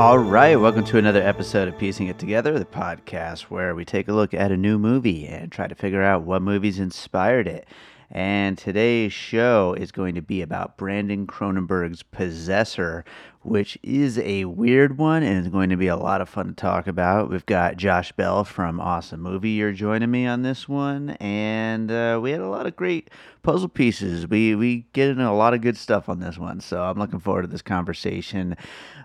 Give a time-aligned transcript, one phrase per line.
[0.00, 4.08] All right, welcome to another episode of Piecing It Together, the podcast where we take
[4.08, 7.68] a look at a new movie and try to figure out what movies inspired it.
[8.12, 13.04] And today's show is going to be about Brandon Cronenberg's Possessor,
[13.42, 16.52] which is a weird one and is going to be a lot of fun to
[16.52, 17.30] talk about.
[17.30, 19.50] We've got Josh Bell from Awesome Movie.
[19.50, 23.10] You're joining me on this one, and uh, we had a lot of great
[23.44, 24.26] puzzle pieces.
[24.26, 27.20] We we get into a lot of good stuff on this one, so I'm looking
[27.20, 28.56] forward to this conversation.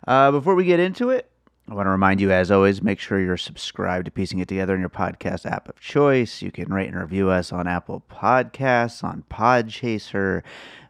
[0.07, 1.29] Uh, before we get into it,
[1.67, 4.75] I want to remind you, as always, make sure you're subscribed to Piecing It Together
[4.75, 6.43] in your podcast app of choice.
[6.43, 10.43] You can rate and review us on Apple Podcasts, on Podchaser.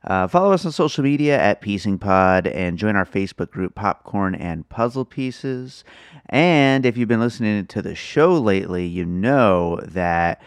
[0.04, 4.36] Uh, follow us on social media at Piecing Pod and join our Facebook group, Popcorn
[4.36, 5.86] and Puzzle Pieces.
[6.28, 10.42] And if you've been listening to the show lately, you know that,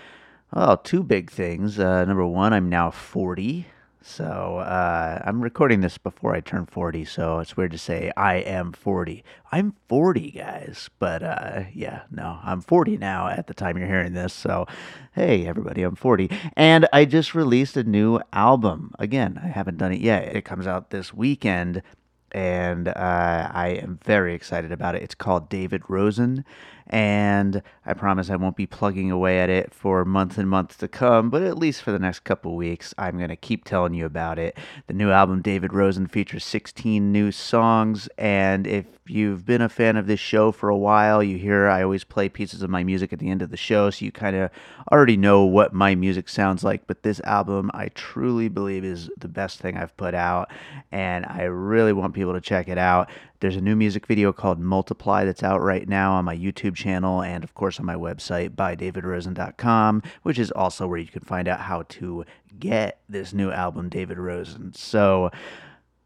[0.52, 1.78] well, two big things.
[1.78, 3.66] Uh, number one, I'm now 40.
[4.00, 8.36] So uh, I'm recording this before I turn 40, so it's weird to say I
[8.36, 9.24] am 40.
[9.50, 14.14] I'm 40, guys, but uh, yeah, no, I'm 40 now at the time you're hearing
[14.14, 14.32] this.
[14.32, 14.66] So
[15.12, 18.92] hey, everybody, I'm 40, and I just released a new album.
[19.00, 20.34] Again, I haven't done it yet.
[20.34, 21.82] It comes out this weekend,
[22.30, 25.02] and uh, I am very excited about it.
[25.02, 26.44] It's called David Rosen,
[26.88, 30.88] and I promise I won't be plugging away at it for months and months to
[30.88, 34.06] come, but at least for the next couple weeks, I'm going to keep telling you
[34.06, 34.56] about it.
[34.86, 39.96] The new album, David Rosen, features 16 new songs, and if you've been a fan
[39.96, 43.12] of this show for a while, you hear I always play pieces of my music
[43.12, 44.50] at the end of the show, so you kind of
[44.90, 46.86] already know what my music sounds like.
[46.86, 50.50] But this album, I truly believe, is the best thing I've put out,
[50.92, 53.10] and I really want people to check it out.
[53.40, 57.22] There's a new music video called Multiply that's out right now on my YouTube channel
[57.22, 61.60] and, of course, on my website, bydavidrosen.com, which is also where you can find out
[61.60, 62.24] how to
[62.58, 64.72] get this new album, David Rosen.
[64.72, 65.30] So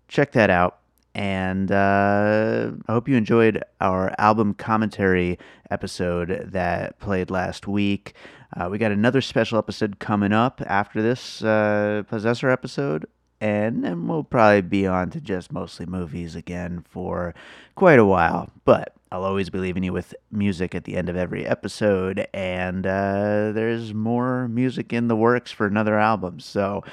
[0.09, 0.81] check that out.
[1.15, 5.39] And uh, I hope you enjoyed our album commentary
[5.71, 8.15] episode that played last week.
[8.55, 13.07] Uh, we got another special episode coming up after this uh, Possessor episode
[13.43, 17.35] and then we'll probably be on to just mostly movies again for
[17.75, 18.49] quite a while.
[18.65, 22.87] But I'll always be leaving you with music at the end of every episode, and
[22.87, 26.39] uh, there's more music in the works for another album.
[26.39, 26.85] So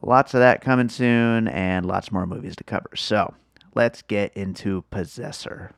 [0.00, 2.96] lots of that coming soon, and lots more movies to cover.
[2.96, 3.34] So
[3.74, 5.74] let's get into Possessor.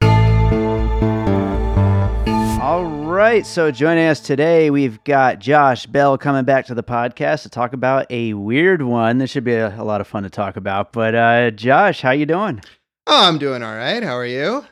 [2.61, 3.47] All right.
[3.47, 7.73] So joining us today, we've got Josh Bell coming back to the podcast to talk
[7.75, 9.19] about a weird one.
[9.19, 10.93] This should be a, a lot of fun to talk about.
[10.93, 12.61] But uh, Josh, how you doing?
[13.07, 14.03] Oh, I'm doing all right.
[14.03, 14.65] How are you?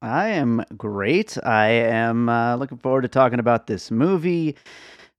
[0.00, 1.36] I am great.
[1.44, 4.54] I am uh, looking forward to talking about this movie.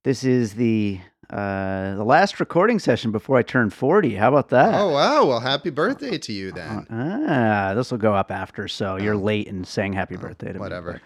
[0.04, 1.00] This is the
[1.30, 4.14] uh, the last recording session before I turn 40.
[4.14, 4.74] How about that?
[4.80, 5.24] Oh, wow.
[5.26, 6.86] Well, happy birthday to you then.
[6.90, 11.00] Ah, this will go up after, so you're late in saying happy birthday to Whatever.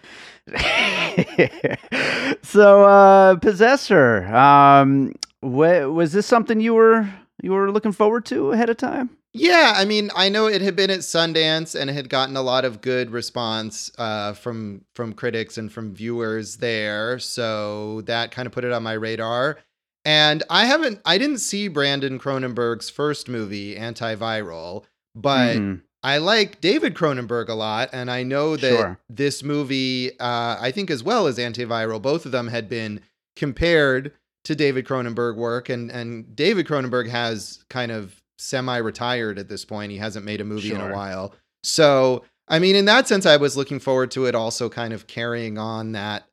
[0.47, 0.55] me.
[2.43, 7.09] so, uh, Possessor, um, wha- was this something you were
[7.43, 9.09] you were looking forward to ahead of time?
[9.33, 12.41] Yeah, I mean, I know it had been at Sundance and it had gotten a
[12.41, 18.45] lot of good response uh, from from critics and from viewers there, so that kind
[18.45, 19.57] of put it on my radar.
[20.03, 24.83] And I haven't, I didn't see Brandon Cronenberg's first movie, Antiviral,
[25.15, 25.81] but Mhm.
[26.03, 28.99] I like David Cronenberg a lot, and I know that Sure.
[29.07, 33.01] this movie, uh, I think as well as Antiviral, both of them had been
[33.35, 34.11] compared
[34.45, 39.91] to David Cronenberg work, and and David Cronenberg has kind of semi-retired at this point.
[39.91, 43.37] He hasn't made a movie in a while, so I mean, in that sense, I
[43.37, 46.25] was looking forward to it also kind of carrying on that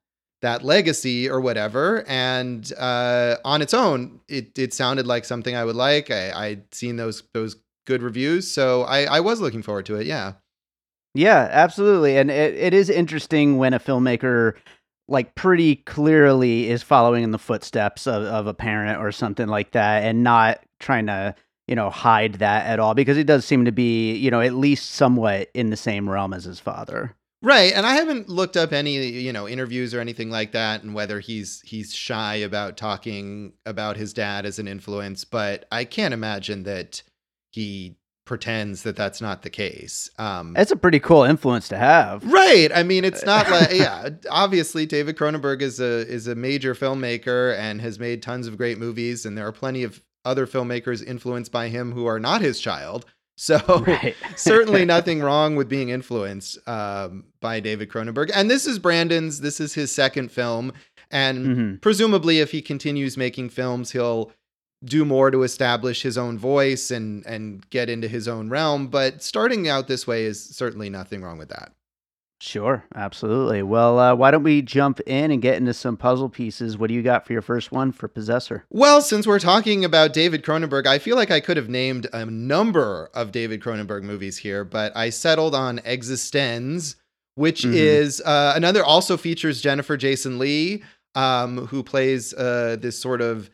[0.42, 2.04] that legacy or whatever.
[2.06, 6.10] And uh, on its own, it it sounded like something I would like.
[6.10, 7.56] I, I'd seen those those
[7.86, 10.06] good reviews, so I, I was looking forward to it.
[10.06, 10.34] Yeah.
[11.14, 12.18] Yeah, absolutely.
[12.18, 14.54] And it, it is interesting when a filmmaker
[15.08, 19.72] like pretty clearly is following in the footsteps of, of a parent or something like
[19.72, 21.34] that and not trying to,
[21.66, 24.52] you know, hide that at all because he does seem to be, you know, at
[24.52, 27.16] least somewhat in the same realm as his father.
[27.40, 30.92] Right, and I haven't looked up any, you know, interviews or anything like that and
[30.92, 36.12] whether he's he's shy about talking about his dad as an influence, but I can't
[36.12, 37.02] imagine that
[37.50, 40.10] he pretends that that's not the case.
[40.18, 42.24] Um It's a pretty cool influence to have.
[42.24, 42.70] Right.
[42.74, 47.56] I mean, it's not like yeah, obviously David Cronenberg is a is a major filmmaker
[47.56, 51.52] and has made tons of great movies and there are plenty of other filmmakers influenced
[51.52, 53.06] by him who are not his child.
[53.40, 54.16] So Right.
[54.36, 58.30] certainly nothing wrong with being influenced um, by David Cronenberg.
[58.34, 59.40] And this is Brandon's.
[59.40, 60.72] This is his second film,
[61.12, 61.80] and Mhm.
[61.80, 64.32] presumably, if he continues making films, he'll
[64.84, 68.88] do more to establish his own voice and and get into his own realm.
[68.88, 71.72] But starting out this way is certainly nothing wrong with that.
[72.40, 73.62] Sure, absolutely.
[73.64, 76.78] Well, uh, why don't we jump in and get into some puzzle pieces?
[76.78, 78.64] What do you got for your first one for Possessor?
[78.70, 82.24] Well, since we're talking about David Cronenberg, I feel like I could have named a
[82.26, 86.94] number of David Cronenberg movies here, but I settled on Existenz,
[87.34, 87.74] which Mhm.
[87.74, 90.84] is uh, another also features Jennifer Jason Lee,
[91.16, 93.50] um, who plays uh, this sort of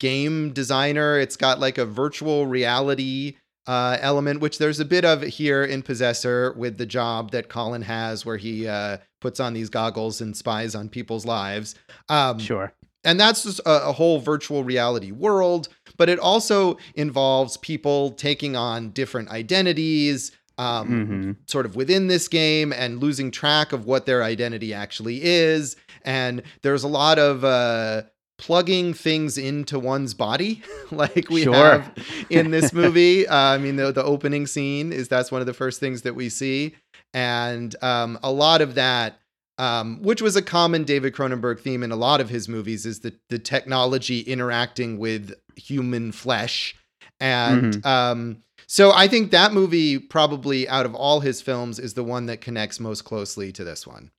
[0.00, 1.16] game designer.
[1.18, 3.36] It's got like a virtual reality
[3.66, 7.82] uh, element, which there's a bit of here in Possessor with the job that Colin
[7.82, 11.74] has, where he uh, puts on these goggles and spies on people's lives.
[12.08, 12.72] Um, Sure.
[13.04, 18.56] and that's just a, a whole virtual reality world but it also involves people taking
[18.56, 21.50] on different identities um, Mhm.
[21.50, 26.42] sort of within this game and losing track of what their identity actually is and
[26.62, 28.02] there's a lot of uh,
[28.40, 31.54] plugging things into one's body like we Sure.
[31.54, 31.92] have
[32.30, 35.52] in this movie uh, i mean the, the opening scene is that's one of the
[35.52, 36.74] first things that we see
[37.12, 39.18] and um, a lot of that
[39.58, 43.00] um, which was a common David Cronenberg theme in a lot of his movies, is
[43.00, 46.74] the the technology interacting with human flesh,
[47.20, 52.02] and um, so I think that movie probably out of all his films is the
[52.04, 54.10] one that connects most closely to this one.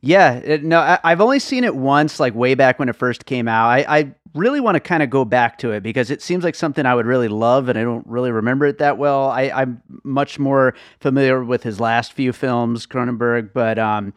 [0.00, 3.26] Yeah, it, no, I, I've only seen it once, like way back when it first
[3.26, 3.68] came out.
[3.68, 6.54] I, I really want to kind of go back to it because it seems like
[6.54, 9.28] something I would really love, and I don't really remember it that well.
[9.28, 14.12] I, I'm much more familiar with his last few films, Cronenberg, but um,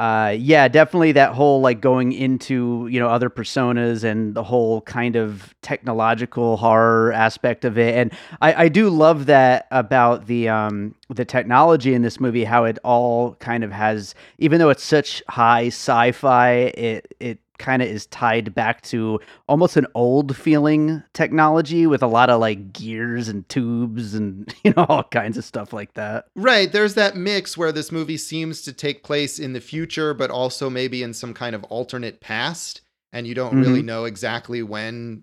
[0.00, 4.80] uh, yeah, definitely that whole like going into you know other personas and the whole
[4.80, 8.10] kind of technological horror aspect of it, and
[8.40, 12.78] I, I do love that about the um the technology in this movie, how it
[12.82, 18.06] all kind of has, even though it's such high sci-fi, it it kind of is
[18.06, 23.48] tied back to almost an old feeling technology with a lot of like gears and
[23.48, 26.26] tubes and you know all kinds of stuff like that.
[26.34, 30.30] Right, there's that mix where this movie seems to take place in the future, but
[30.30, 32.80] also maybe in some kind of alternate past,
[33.12, 33.86] and you don't really mm-hmm.
[33.86, 35.22] know exactly when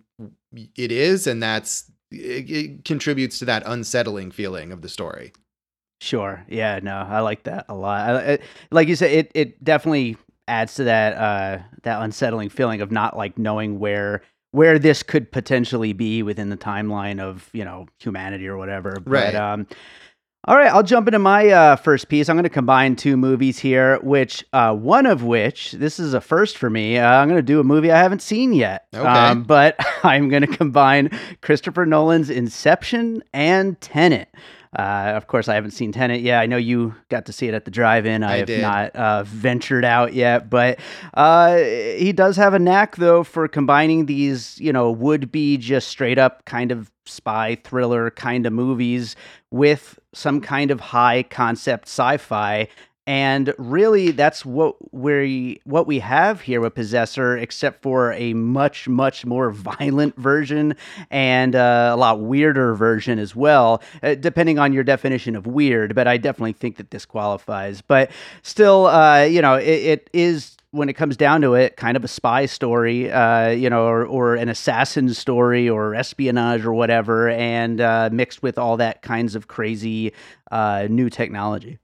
[0.75, 5.34] it is, and that's it, it contributes to that unsettling feeling of the story.
[6.00, 6.45] Sure.
[6.48, 6.80] Yeah.
[6.84, 8.10] No, I like that a lot.
[8.10, 8.39] I, I-
[8.69, 10.16] like you said, it it definitely
[10.48, 14.22] adds to that uh that unsettling feeling of not like knowing where
[14.52, 18.98] where this could potentially be within the timeline of you know humanity or whatever.
[19.06, 19.34] Right.
[19.34, 19.68] But um.
[20.48, 22.30] All right, I'll jump into my uh, first piece.
[22.30, 26.22] I'm going to combine two movies here, which uh, one of which this is a
[26.22, 26.98] first for me.
[26.98, 29.06] Uh, I'm going to do a movie I haven't seen yet, Okay.
[29.06, 29.75] um, but
[30.06, 31.10] I'm going to combine
[31.42, 34.30] Christopher Nolan's Inception and Tenet.
[34.77, 36.39] Uh, of course, I haven't seen Tenet yet.
[36.41, 38.24] I know you got to see it at the drive-in.
[38.24, 38.62] I, I have did.
[38.62, 40.79] not uh, ventured out yet, but
[41.13, 46.45] uh, he does have a knack, though, for combining these, you know, would-be just straight-up
[46.45, 49.15] kind of spy thriller kind of movies
[49.50, 52.67] with some kind of high concept sci-fi
[53.08, 58.88] and really that's what we what we have here with possessor except for a much
[58.88, 59.50] much more
[59.80, 60.76] violent version
[61.10, 65.96] and uh, a lot weirder version as well uh, depending on your definition of weird
[65.96, 68.12] but i definitely think that this qualifies but
[68.44, 72.04] still uh, you know it, it is when it comes down to it, kind of
[72.04, 77.30] a spy story, uh, you know, or, or an assassin story or espionage or whatever,
[77.30, 80.12] and uh, mixed with all that kinds of crazy
[80.52, 81.80] uh, new technology.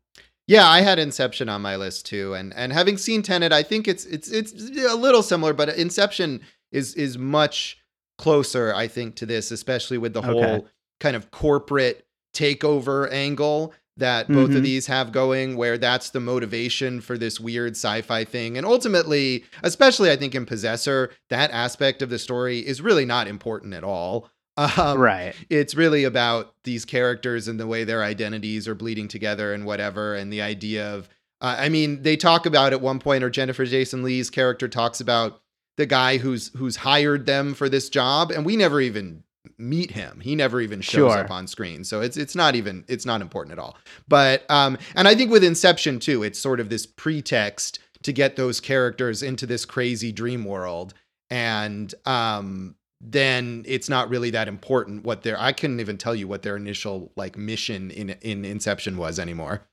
[0.48, 3.88] Yeah, I had Inception on my list too, and and having seen Tenet, I think
[3.88, 7.78] it's it's it's a little similar, but Inception is is much
[8.18, 10.28] closer, I think, to this, especially with the Okay.
[10.32, 10.68] whole
[11.00, 14.58] kind of corporate takeover angle that both Mhm.
[14.58, 19.46] of these have going, where that's the motivation for this weird sci-fi thing, and ultimately,
[19.62, 23.84] especially I think in Possessor, that aspect of the story is really not important at
[23.84, 24.30] all.
[24.58, 25.34] Um, right.
[25.50, 30.16] It's really about these characters and the way their identities are bleeding together and whatever,
[30.16, 31.10] and the idea of.
[31.42, 35.02] Uh, I mean, they talk about at one point, or Jennifer Jason Lee's character talks
[35.02, 35.42] about
[35.78, 39.24] the guy who's who's hired them for this job, and we never even
[39.58, 40.20] meet him.
[40.22, 41.18] He never even shows Sure.
[41.20, 41.84] up on screen.
[41.84, 43.76] So it's it's not even it's not important at all.
[44.08, 48.36] But um and I think with Inception too, it's sort of this pretext to get
[48.36, 50.94] those characters into this crazy dream world
[51.30, 56.28] and um then it's not really that important what their I couldn't even tell you
[56.28, 59.68] what their initial like mission in in Inception was anymore.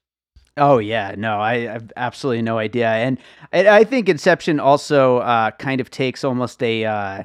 [0.57, 3.19] Oh yeah, no, I, I have absolutely no idea, and
[3.53, 7.23] I, I think Inception also uh, kind of takes almost a uh,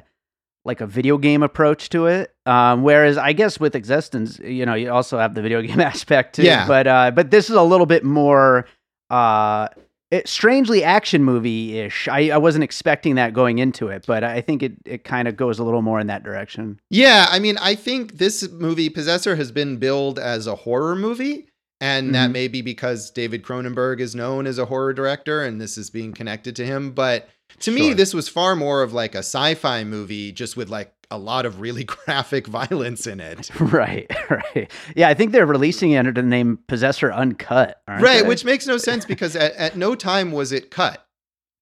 [0.64, 2.34] like a video game approach to it.
[2.46, 6.36] Um, whereas I guess with Existenz, you know, you also have the video game aspect
[6.36, 6.44] too.
[6.44, 6.68] Yeah.
[6.68, 8.66] But uh, but this is a little bit more
[9.10, 9.68] uh,
[10.10, 12.06] it, strangely action movie ish.
[12.08, 15.36] I, I wasn't expecting that going into it, but I think it it kind of
[15.36, 16.80] goes a little more in that direction.
[16.90, 21.48] Yeah, I mean, I think this movie, Possessor, has been billed as a horror movie.
[21.78, 22.32] And that Mhm.
[22.32, 26.14] may be because David Cronenberg is known as a horror director and this is being
[26.14, 26.92] connected to him.
[26.92, 27.28] But
[27.60, 30.94] to me, this was far more of like a sci fi movie, just with like
[31.10, 33.50] a lot of really graphic violence in it.
[33.60, 34.70] Right, right.
[34.94, 37.80] Yeah, I think they're releasing it under the name Possessor Uncut.
[37.88, 38.28] right, they?
[38.28, 41.02] which makes no sense because at, at no time was it cut.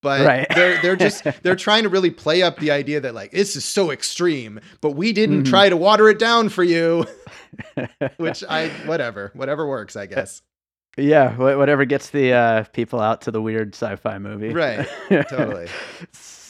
[0.02, 0.46] But Right.
[0.54, 3.64] they're they're just they're trying to really play up the idea that like this is
[3.64, 5.48] so extreme, but we didn't Mhm.
[5.48, 7.06] try to water it down for you.
[8.18, 10.42] Which I whatever, whatever works, I guess.
[10.98, 14.50] Yeah, whatever gets the uh, people out to the weird sci-fi movie.
[14.52, 14.86] Right,
[15.28, 15.68] totally.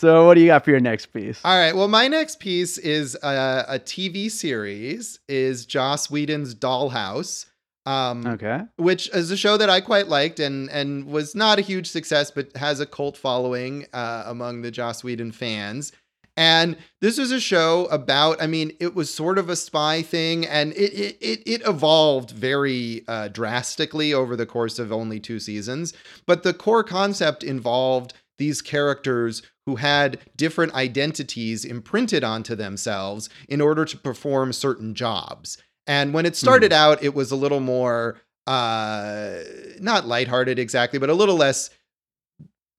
[0.05, 1.41] So, what do you got for your next piece?
[1.43, 1.75] All right.
[1.75, 5.19] Well, my next piece is a, a TV series.
[5.29, 7.47] Is Joss Whedon's Dollhouse,
[7.87, 8.61] um, Okay.
[8.77, 12.31] which is a show that I quite liked and and was not a huge success,
[12.31, 15.91] but has a cult following uh, among the Joss Whedon fans.
[16.37, 18.43] And this was a show about.
[18.43, 22.33] I mean, it was sort of a spy thing, and it it it, it evolved
[22.33, 25.95] very uh, drastically over the course of only two seasons.
[26.27, 33.61] But the core concept involved these characters who had different identities imprinted onto themselves in
[33.61, 35.59] order to perform certain jobs.
[35.87, 39.37] And when it started out, it was a little more uh
[39.81, 41.71] not lighthearted exactly, but a little less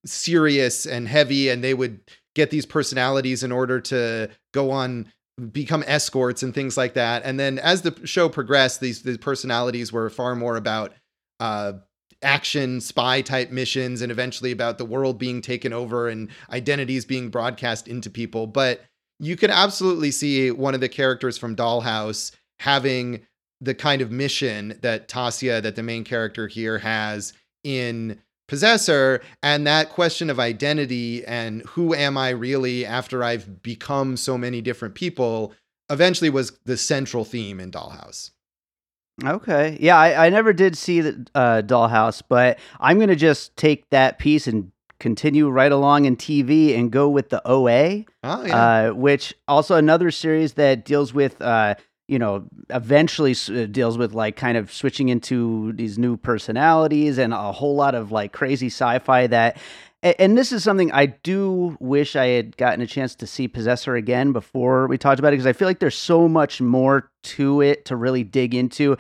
[0.06, 2.00] serious and heavy and they would
[2.36, 5.12] get these personalities in order to go on
[5.52, 7.24] become escorts and things like that.
[7.26, 10.94] And then as the show progressed, these the personalities were far more about
[11.40, 11.74] uh
[12.22, 17.30] action spy type missions and eventually about the world being taken over and identities being
[17.30, 18.48] broadcast into people.
[18.48, 18.82] But
[19.20, 23.26] you could absolutely see one of the characters from Dollhouse having
[23.62, 29.66] the kind of mission that Tasya, that the main character here has in Possessor, and
[29.66, 34.94] that question of identity and who am I really after I've become so many different
[34.94, 35.54] people
[35.90, 38.32] eventually was the central theme in Dollhouse.
[39.24, 39.78] Okay.
[39.80, 44.20] Yeah, I, I never did see the uh, Dollhouse, but I'm gonna just take that
[44.20, 48.06] piece and continue right along in TV and go with the OA.
[48.24, 48.90] Oh, yeah.
[48.90, 51.76] uh, which also another series that deals with uh,
[52.08, 57.34] you know eventually uh, deals with like kind of switching into these new personalities and
[57.34, 59.58] a whole lot of like crazy sci-fi that
[60.04, 63.96] and this is something I do wish I had gotten a chance to see Possessor
[63.96, 67.62] again before we talked about it because I feel like there's so much more to
[67.62, 68.98] it to really dig into.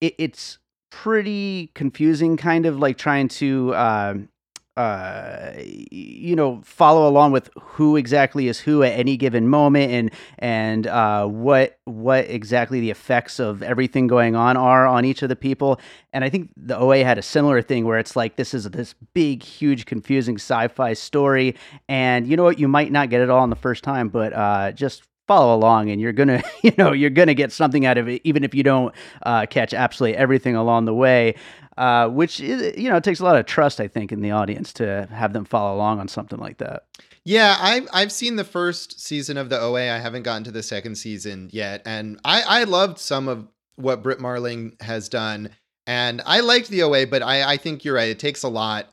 [0.00, 0.58] It, it's
[0.90, 4.28] pretty confusing, kind of like trying to um,
[4.76, 10.10] uh you know follow along with who exactly is who at any given moment and
[10.40, 15.28] and uh what what exactly the effects of everything going on are on each of
[15.28, 15.80] the people.
[16.12, 18.94] And i think the oa had a similar thing where it's like this is this
[19.14, 21.54] big huge confusing sci-fi story.
[21.88, 22.58] And you know what?
[22.58, 25.88] You might not get it all in the first time but uh just follow along
[25.90, 28.62] and you're gonna you know you're gonna get something out of it even if you
[28.62, 31.34] don't uh, catch absolutely everything along the way
[31.76, 34.30] uh, which is, you know it takes a lot of trust i think in the
[34.30, 36.84] audience to have them follow along on something like that
[37.24, 39.90] Yeah, I've I've seen the first season of the OA.
[39.90, 44.02] I haven't gotten to the second season yet, and I I loved some of what
[44.02, 45.48] Brit Marling has done,
[45.86, 47.06] and I liked the OA.
[47.06, 48.10] But I I think you're right.
[48.10, 48.90] It takes a lot.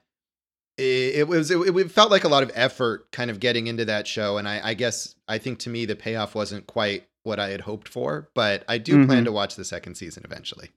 [0.77, 3.83] It, it was it, it felt like a lot of effort kind of getting into
[3.85, 7.37] that show, and I I guess I think to me the payoff wasn't quite what
[7.37, 8.29] I had hoped for.
[8.33, 9.25] But I do plan Mhm.
[9.25, 10.69] to watch the second season eventually.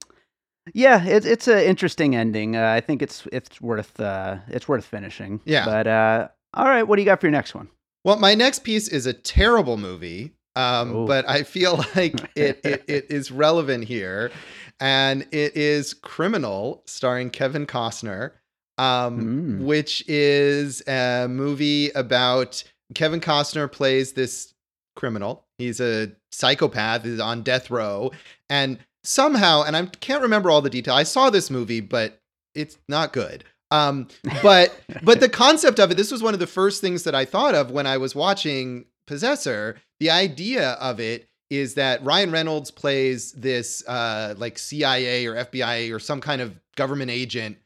[0.72, 4.84] Yeah it's it's an interesting ending uh, i think it's it's worth uh it's worth
[4.84, 5.64] finishing Yeah.
[5.66, 7.68] but uh all right what do you got for your next one
[8.04, 11.06] Well, my next piece is a terrible movie, um, Oh.
[11.06, 14.30] but I feel like it, it it is relevant here,
[14.78, 18.32] and it is Criminal, starring Kevin Costner,
[18.78, 19.64] um, Mm.
[19.64, 22.62] which is a movie about
[22.94, 24.52] Kevin Costner plays this
[24.96, 25.44] criminal.
[25.58, 27.04] He's a psychopath.
[27.04, 28.12] He's on death row,
[28.50, 30.94] and somehow, and I can't remember all the detail.
[30.94, 32.20] I saw this movie, but
[32.54, 33.44] it's not good.
[33.70, 34.08] Um,
[34.42, 37.24] but but the concept of it, this was one of the first things that I
[37.24, 39.76] thought of when I was watching Possessor.
[40.00, 45.94] The idea of it is that Ryan Reynolds plays this uh, like CIA or FBI
[45.94, 47.58] or some kind of government agent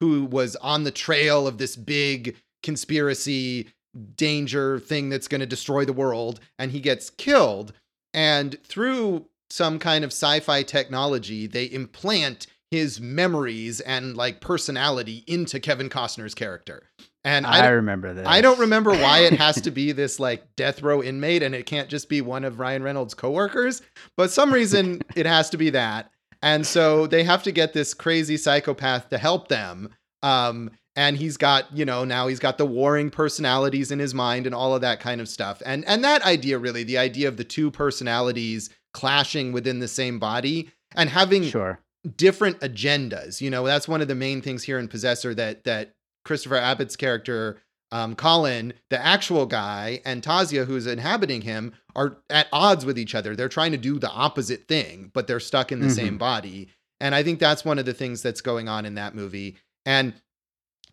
[0.00, 3.68] who was on the trail of this big conspiracy
[4.16, 7.72] danger thing that's going to destroy the world and he gets killed
[8.12, 15.60] and through some kind of sci-fi technology they implant his memories and like personality into
[15.60, 16.90] Kevin Costner's character.
[17.22, 18.26] And I, I remember that.
[18.26, 21.66] I don't remember why it has to be this like death row inmate and it
[21.66, 23.80] can't just be one of Ryan Reynolds' coworkers,
[24.16, 26.10] but some reason it has to be that.
[26.42, 29.90] And so they have to get this crazy psychopath to help them.
[30.24, 34.46] Um, and he's got, you know, now he's got the warring personalities in his mind
[34.46, 35.62] and all of that kind of stuff.
[35.66, 40.18] And and that idea really, the idea of the two personalities clashing within the same
[40.18, 41.80] body and having sure.
[42.16, 43.40] different agendas.
[43.40, 46.96] You know, that's one of the main things here in Possessor that that Christopher Abbott's
[46.96, 47.60] character,
[47.90, 53.14] um, Colin, the actual guy, and Tasya, who's inhabiting him, are at odds with each
[53.14, 53.36] other.
[53.36, 55.94] They're trying to do the opposite thing, but they're stuck in the mm-hmm.
[55.94, 56.68] same body.
[57.00, 59.56] And I think that's one of the things that's going on in that movie.
[59.84, 60.14] And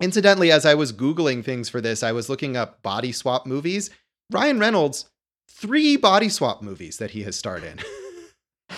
[0.02, 3.90] incidentally, as I was Googling things for this, I was looking up body swap movies.
[4.30, 5.10] Ryan Reynolds,
[5.50, 7.80] three body swap movies that he has starred in.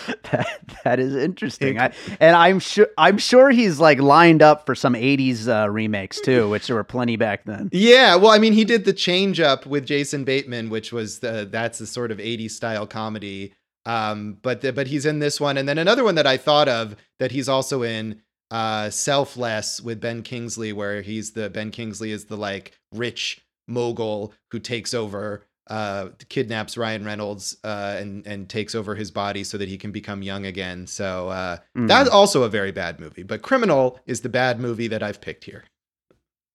[0.32, 1.80] that, that is interesting.
[1.80, 6.20] I, and I'm sure I'm sure he's like lined up for some 80s uh, remakes
[6.20, 7.70] too, which there were plenty back then.
[7.72, 11.48] Yeah, well, I mean, he did the change up with Jason Bateman, which was the
[11.50, 13.54] that's a sort of 80s style comedy.
[13.86, 16.70] Um, but the, but he's in this one, and then another one that I thought
[16.70, 18.22] of that he's also in,
[18.54, 24.34] uh, Selfless with Ben Kingsley, where he's the Ben Kingsley is the like rich mogul
[24.52, 29.58] who takes over uh, kidnaps Ryan Reynolds uh, and and takes over his body so
[29.58, 30.86] that he can become young again.
[30.86, 31.88] So uh, mm.
[31.88, 33.24] that's also a very bad movie.
[33.24, 35.64] But Criminal is the bad movie that I've picked here.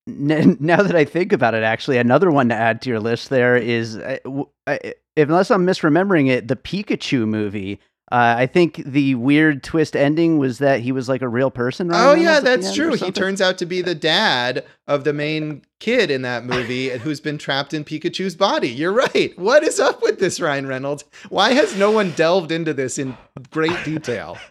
[0.06, 3.58] Now that I think about it, actually, another one to add to your list there
[3.58, 4.16] is, uh,
[4.66, 4.78] uh,
[5.18, 7.78] unless I'm misremembering it, the Pikachu movie
[8.10, 11.88] uh, I think the weird twist ending was that he was like a real person.
[11.88, 12.04] Right?
[12.04, 12.94] Oh yeah, that's true.
[12.94, 17.20] He turns out to be the dad of the main kid in that movie who's
[17.20, 18.68] been trapped in Pikachu's body.
[18.68, 19.38] You're right.
[19.38, 21.04] What is up with this, Ryan Reynolds?
[21.28, 23.16] Why has no one delved into this in
[23.50, 24.38] great detail?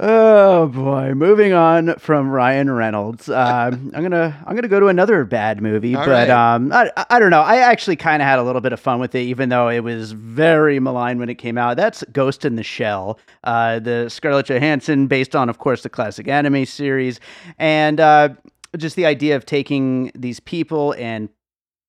[0.00, 1.14] oh boy.
[1.14, 5.94] Moving on from ryan reynolds uh, i'm gonna i'm gonna go to another bad movie
[5.94, 6.30] All but right.
[6.30, 7.42] um I, I don't know.
[7.42, 9.80] I actually kind of had a little bit of fun with it even though it
[9.80, 11.76] was very maligned when it came out.
[11.76, 16.28] That's ghost in the shell uh, the scarlett johansson based on of course the classic
[16.28, 17.20] anime series.
[17.58, 18.30] And uh,
[18.76, 21.28] just the idea of taking these people and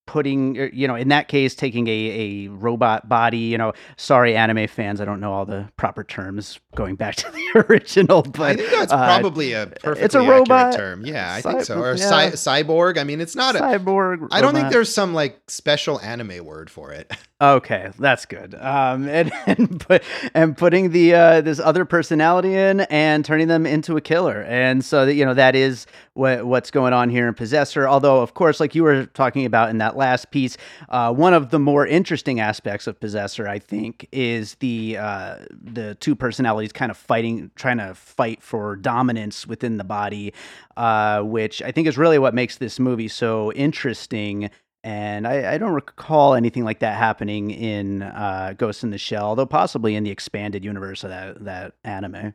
[0.08, 4.36] putting er, you know in that case taking a, a robot body you know sorry
[4.36, 8.42] anime fans i don't know all the proper terms going back to the original but
[8.42, 11.06] i think that's uh, probably a perfectly it's a robot term.
[11.06, 11.80] Yeah i think so.
[11.80, 12.32] Or yeah.
[12.32, 12.98] cy- cyborg.
[12.98, 16.70] I mean it's not a cyborg i don't think there's some like special anime word
[16.70, 17.12] for it.
[17.40, 18.56] Okay that's good.
[18.56, 20.02] Um and and, put,
[20.34, 24.42] and putting the uh this other personality in and turning them into a killer.
[24.42, 27.88] And so that you know that is what what's going on here in possessor.
[27.88, 30.58] Although of course like you were talking about in that last piece,
[30.90, 35.96] uh, one of the more interesting aspects of Possessor, I think, is the uh, the
[35.96, 40.34] two personalities kind of fighting, trying to fight for dominance within the body,
[40.78, 44.50] uh, which I think is really what makes this movie so interesting.
[44.84, 49.36] And I, I don't recall anything like that happening in uh, Ghost in the Shell,
[49.36, 52.34] though possibly in the expanded universe of that that anime.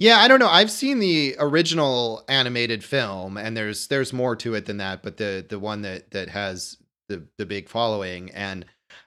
[0.00, 0.48] Yeah, I don't know.
[0.48, 5.02] I've seen the original animated film, and there's there's more to it than that.
[5.02, 6.76] But the the one that that has
[7.08, 8.64] the the big following, and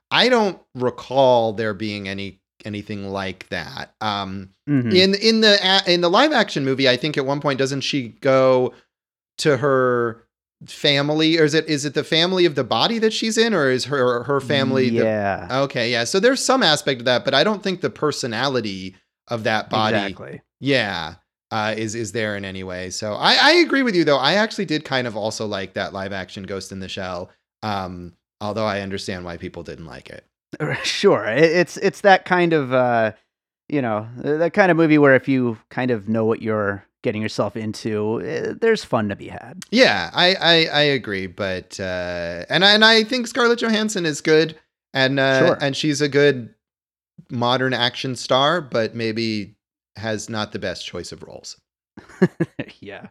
[0.09, 3.93] I don't recall there being any anything like that.
[4.01, 4.91] Um, mm-hmm.
[4.91, 8.09] In in the in the live action movie, I think at one point doesn't she
[8.09, 8.73] go
[9.39, 10.23] to her
[10.67, 11.39] family?
[11.39, 13.85] Or is it is it the family of the body that she's in or is
[13.85, 15.47] her her family yeah.
[15.47, 18.95] The, okay yeah so there's some aspect of that but i don't think the personality
[19.27, 20.41] of that body exactly.
[20.59, 21.15] Yeah
[21.51, 22.89] uh, is is there in any way.
[22.89, 24.17] So I, I agree with you though.
[24.17, 27.29] I actually did kind of also like that live action ghost in the shell
[27.63, 30.26] um, although I understand why people didn't like it.
[30.84, 33.13] Sure, it's it's that kind of uh,
[33.69, 37.21] you know that kind of movie where if you kind of know what you're getting
[37.21, 39.63] yourself into, eh, there's fun to be had.
[39.71, 44.19] Yeah, I I, I agree, but uh, and I, and I think Scarlett Johansson is
[44.19, 44.60] good,
[44.93, 45.58] and uh, sure.
[45.62, 46.54] and she's a good
[47.30, 49.56] modern action star, but maybe
[49.95, 51.58] has not the best choice of roles.
[52.80, 53.08] yeah.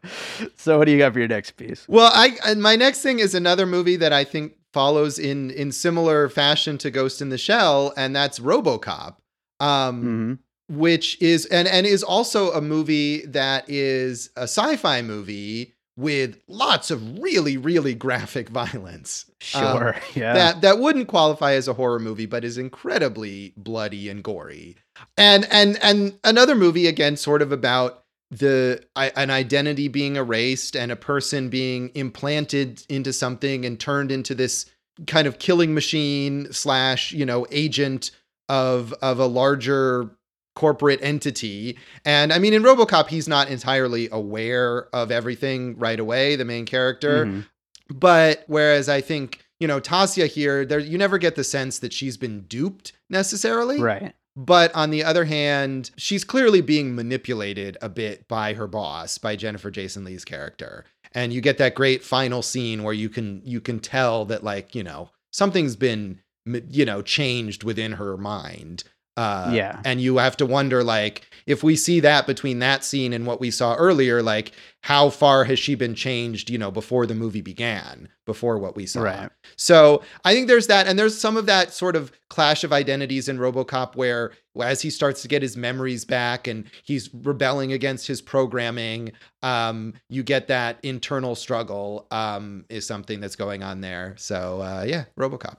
[0.56, 1.86] So what do you got for your next piece?
[1.88, 6.28] Well, I my next thing is another movie that I think follows in in similar
[6.28, 9.16] fashion to Ghost in the Shell, and that's RoboCop.
[9.60, 10.34] Um, hmm
[10.72, 16.92] which is and and is also a movie that is a sci-fi movie with lots
[16.92, 19.24] of really really graphic violence.
[19.28, 19.96] Um, Sure.
[20.14, 20.32] yeah.
[20.32, 24.76] That that wouldn't qualify as a horror movie but is incredibly bloody and gory.
[25.18, 27.99] And and and another movie again sort of about
[28.30, 34.12] the I, an identity being erased and a person being implanted into something and turned
[34.12, 34.66] into this
[35.06, 38.10] kind of killing machine slash you know agent
[38.48, 40.10] of of a larger
[40.56, 41.78] corporate entity.
[42.04, 46.66] And I mean, in Robocop, he's not entirely aware of everything right away, the main
[46.66, 47.26] character.
[47.26, 47.46] Mhm.
[47.88, 51.92] But whereas I think, you know, Tasya here, there you never get the sense that
[51.92, 53.80] she's been duped necessarily.
[53.80, 54.12] Right.
[54.36, 59.36] But on the other hand, she's clearly being manipulated a bit by her boss, by
[59.36, 60.84] Jennifer Jason Lee's character.
[61.12, 64.74] And you get that great final scene where you can you can tell that like,
[64.74, 68.84] you know, something's been you know, changed within her mind.
[69.16, 69.80] Uh, Yeah.
[69.84, 73.40] And you have to wonder, like, if we see that between that scene and what
[73.40, 77.42] we saw earlier, like, how far has she been changed, you know, before the movie
[77.42, 79.02] began, before what we saw?
[79.02, 79.30] Right.
[79.56, 80.86] So I think there's that.
[80.86, 84.90] And there's some of that sort of clash of identities in Robocop where, as he
[84.90, 90.48] starts to get his memories back and he's rebelling against his programming, um, you get
[90.48, 94.14] that internal struggle, um, is something that's going on there.
[94.18, 95.56] So, uh, yeah, Robocop.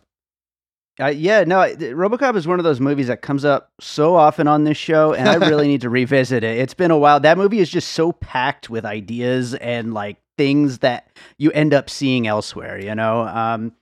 [0.99, 4.65] Uh, yeah, no, RoboCop is one of those movies that comes up so often on
[4.65, 6.57] this show, and I really need to revisit it.
[6.59, 7.19] It's been a while.
[7.19, 11.89] That movie is just so packed with ideas and like things that you end up
[11.89, 13.21] seeing elsewhere, you know.
[13.21, 13.73] Um,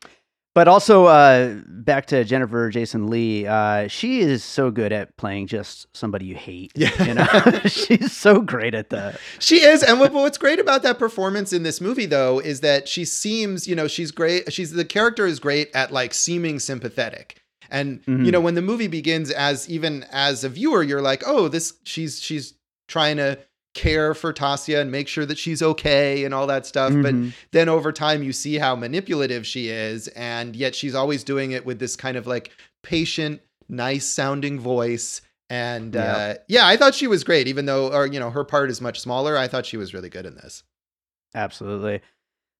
[0.55, 5.47] but also, uh, back to Jennifer Jason Lee, uh, she is so good at playing
[5.47, 6.71] just somebody you hate.
[6.75, 7.03] Yeah.
[7.03, 7.25] you know,
[7.67, 9.19] she's so great at that.
[9.39, 13.05] She is, and what's great about that performance in this movie, though, is that she
[13.05, 14.51] seems, you know, she's great.
[14.51, 18.31] She's the character is great at like seeming sympathetic, and you Mhm.
[18.31, 22.19] know, when the movie begins, as even as a viewer, you're like, oh, this she's
[22.19, 22.55] she's
[22.88, 23.38] trying to
[23.73, 26.91] care for Tasya and make sure that she's okay and all that stuff.
[26.91, 27.34] But Mhm.
[27.51, 31.65] then over time, you see how manipulative she is, and yet she's always doing it
[31.65, 32.51] with this kind of like
[32.84, 35.21] patient, nice sounding voice.
[35.51, 38.69] And uh, yeah, I thought she was great, even though, or you know, her part
[38.69, 39.38] is much smaller.
[39.38, 40.63] I thought she was really good in this.
[41.36, 42.01] Absolutely.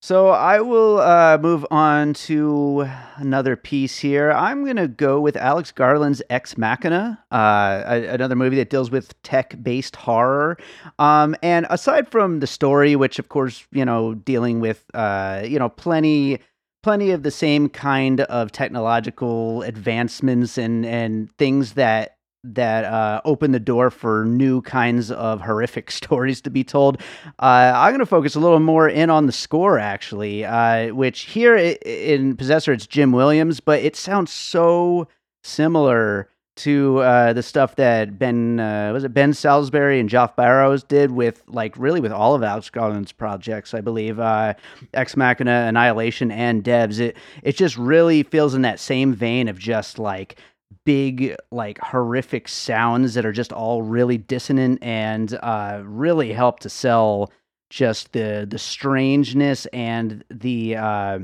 [0.02, 4.32] So I will uh, move on to another piece here.
[4.32, 9.22] I'm going to go with Alex Garland's Ex Machina, uh, another movie that deals with
[9.24, 10.58] tech-based horror.
[11.00, 15.60] Um, and aside from the story, which of course you know dealing with uh, you
[15.60, 16.40] know plenty
[16.82, 23.52] plenty of the same kind of technological advancements and and things that that uh, open
[23.52, 27.02] the door for new kinds of horrific stories to be told.
[27.40, 31.22] Uh, I'm going to focus a little more in on the score, actually, uh, which
[31.22, 35.08] here in Possessor it's Jim Williams, but it sounds so
[35.44, 40.84] similar to uh, the stuff that Ben uh, was it Ben Salisbury and Geoff Barrows
[40.84, 44.56] did with like really with all of Alex Garland's projects, I believe, uh,
[44.94, 47.00] Ex Machina, Annihilation, and Devs.
[47.00, 50.38] It it just really feels in that same vein of just like
[50.86, 56.70] big like horrific sounds that are just all really dissonant and uh, really help to
[56.70, 57.32] sell
[57.70, 61.20] just the the strangeness and the uh,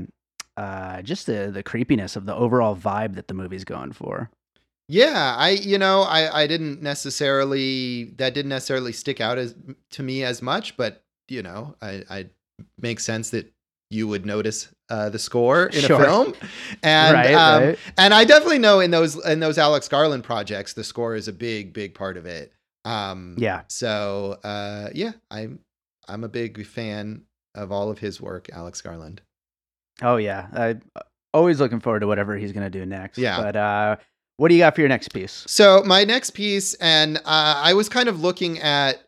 [0.56, 4.30] uh, just the the creepiness of the overall vibe that the movie's going for.
[4.88, 9.54] Yeah, I you know I I didn't necessarily that didn't necessarily stick out as
[9.92, 12.26] to me as much, but you know I I
[12.80, 13.52] makes sense that
[13.90, 16.00] you would notice uh, the score in Sure.
[16.00, 16.34] a film,
[16.82, 17.78] and right, um, right.
[17.98, 21.32] and I definitely know in those in those Alex Garland projects the score is a
[21.32, 22.52] big big part of it.
[22.84, 23.62] Um, Yeah.
[23.68, 25.58] So uh, yeah, I'm
[26.08, 27.22] I'm a big fan
[27.54, 29.22] of all of his work, Alex Garland.
[30.02, 30.46] Oh yeah.
[30.52, 30.76] I
[31.34, 33.18] always looking forward to whatever he's gonna do next.
[33.18, 33.40] Yeah.
[33.42, 33.96] But uh,
[34.36, 35.44] what do you got for your next piece?
[35.48, 38.98] So my next piece, and uh, I was kind of looking at uh,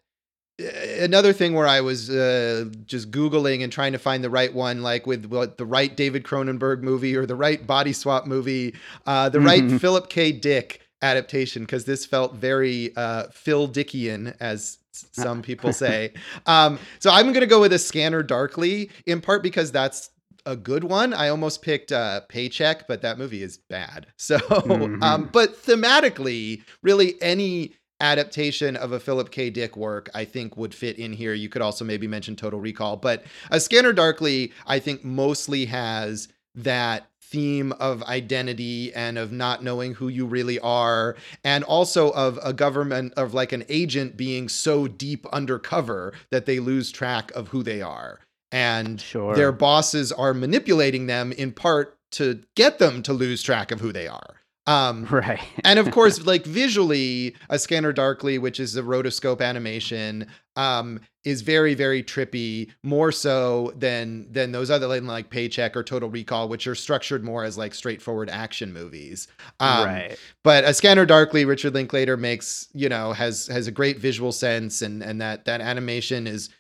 [0.59, 4.83] another thing where I was uh, just googling and trying to find the right one,
[4.83, 8.75] like with what the right David Cronenberg movie or the right body swap movie,
[9.07, 9.81] uh, the right Mhm.
[9.81, 10.33] Philip K.
[10.33, 16.13] Dick adaptation, because this felt very uh, Phil Dickian, as some people say.
[16.47, 20.11] um, so I'm going to go with a Scanner Darkly, in part because that's
[20.45, 21.13] a good one.
[21.15, 24.07] I almost picked uh, Paycheck, but that movie is bad.
[24.17, 25.03] So, Mhm.
[25.03, 29.51] um, but thematically, really any adaptation of a Philip K.
[29.51, 31.35] Dick work, I think would fit in here.
[31.35, 36.29] You could also maybe mention Total Recall, but A Scanner Darkly, I think mostly has
[36.55, 42.39] that theme of identity and of not knowing who you really are and also of
[42.43, 47.49] a government of like an agent being so deep undercover that they lose track of
[47.49, 49.35] who they are and Sure.
[49.35, 53.93] their bosses are manipulating them in part to get them to lose track of who
[53.93, 54.37] they are.
[54.69, 55.41] Um, right.
[55.65, 60.27] and of course, like visually, a scanner darkly, which is a rotoscope animation,
[60.57, 65.83] um, is very, very trippy, more so than than those other like, like Paycheck or
[65.83, 69.27] Total Recall, which are structured more as like straightforward action movies.
[69.59, 70.19] Um, right.
[70.45, 74.83] But a scanner darkly, Richard Linklater makes you know has has a great visual sense,
[74.83, 76.51] and and that that animation is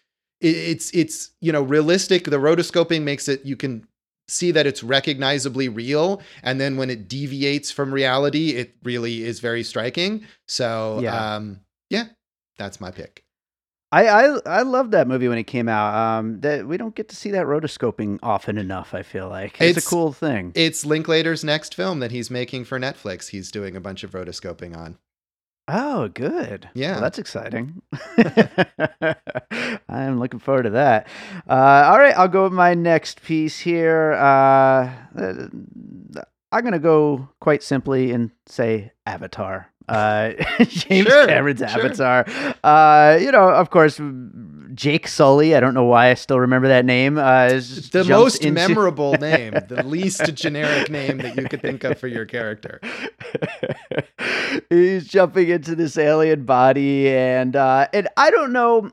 [0.40, 2.24] it's it's you know realistic.
[2.24, 3.86] The rotoscoping makes it you can
[4.28, 9.40] see that it's recognizably real and then when it deviates from reality it really is
[9.40, 11.36] very striking so Yeah.
[11.36, 11.60] um
[11.90, 12.04] yeah
[12.58, 13.24] that's my pick
[13.90, 15.94] I, I I love that movie when it came out.
[15.94, 18.92] Um, that we don't get to see that rotoscoping often enough.
[18.92, 20.52] I feel like it's, It's- a cool thing.
[20.54, 24.76] it's linklater's next film that he's making for netflix he's doing a bunch of rotoscoping
[24.76, 24.98] on
[25.70, 26.70] Oh, good.
[26.72, 26.92] Yeah.
[26.92, 27.82] Well, that's exciting.
[29.88, 31.06] I'm looking forward to that.
[31.48, 34.12] Uh, all right, I'll go with my next piece here.
[34.14, 35.48] Uh, uh,
[36.50, 39.70] I'm going to go quite simply and say Avatar.
[39.88, 40.32] Uh,
[40.64, 41.68] James Sure, Cameron's sure.
[41.68, 42.26] Avatar.
[42.62, 44.00] Uh, you know, of course,
[44.74, 45.56] Jake Sully.
[45.56, 47.18] I don't know why I still remember that name.
[47.18, 51.84] Uh, is the most into- memorable name the least generic name that you could think
[51.84, 52.80] of for your character
[54.70, 58.90] He's jumping into this alien body, and uh, and I don't know.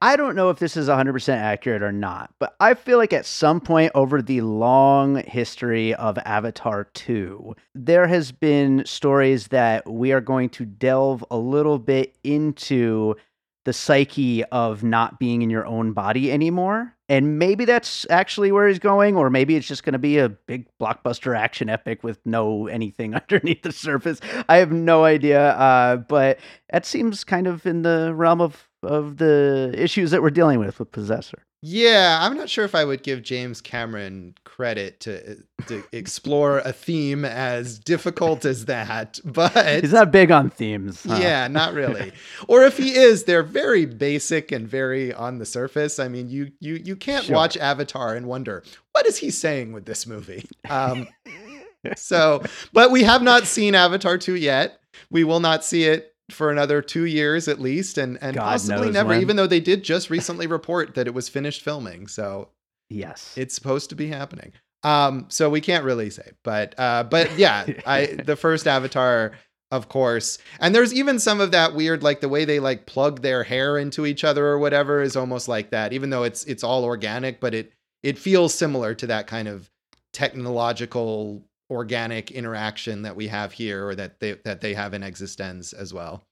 [0.00, 3.26] I don't know if this is 100% accurate or not, but I feel like at
[3.26, 10.12] some point over the long history of Avatar 2, there has been stories that we
[10.12, 13.16] are going to delve a little bit into
[13.64, 16.94] the psyche of not being in your own body anymore.
[17.08, 20.28] And maybe that's actually where he's going, or maybe it's just going to be a
[20.28, 24.20] big blockbuster action epic with no anything underneath the surface.
[24.48, 26.38] I have no idea, uh, but
[26.70, 30.78] that seems kind of in the realm of of the issues that we're dealing with
[30.78, 31.44] with Possessor.
[31.66, 35.36] Yeah, I'm not sure if I would give James Cameron credit to
[35.68, 41.02] to explore a theme as difficult as that, but He's not big on themes.
[41.08, 41.18] huh?
[41.22, 42.12] yeah, not really.
[42.48, 45.98] or if he is, they're very basic and very on the surface.
[45.98, 47.34] I mean, you you you can't Sure.
[47.36, 50.46] watch Avatar and wonder what is he saying with this movie.
[50.68, 51.08] Um,
[51.96, 52.42] so,
[52.72, 54.80] but we have not seen Avatar two yet.
[55.10, 58.90] We will not see it for another two years at least, and and God possibly
[58.90, 59.10] never.
[59.10, 59.20] when.
[59.20, 62.48] Even though they did just recently report that it was finished filming, so
[62.90, 63.34] Yes.
[63.36, 64.52] it's supposed to be happening.
[64.82, 69.32] Um, so we can't really say, but uh, but yeah, I the first Avatar,
[69.70, 73.22] of course, and there's even some of that weird, like the way they like plug
[73.22, 75.92] their hair into each other or whatever is almost like that.
[75.94, 79.70] Even though it's it's all organic, but it it feels similar to that kind of
[80.12, 85.74] technological organic interaction that we have here or that they that they have in Existenz
[85.74, 86.24] as well.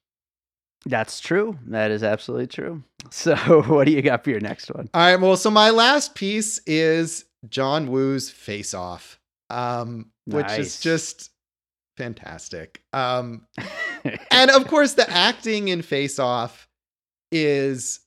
[0.85, 1.57] That's true.
[1.67, 2.83] That is absolutely true.
[3.11, 4.89] So, what do you got for your next one?
[4.93, 5.19] All right.
[5.19, 9.19] Well, so my last piece is John Woo's Face Off,
[9.49, 11.29] um, which is just
[11.97, 12.81] fantastic.
[12.93, 13.45] Um,
[14.31, 16.69] and of course, the acting in Face Off
[17.29, 17.99] is